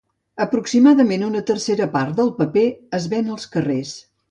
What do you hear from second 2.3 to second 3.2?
paper es